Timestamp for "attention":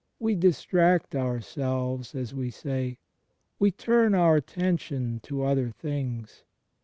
4.35-5.19